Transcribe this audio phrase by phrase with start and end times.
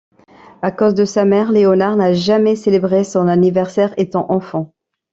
[0.63, 4.73] À cause de sa mère, Léonard n'a jamais célébré son anniversaire étant enfant.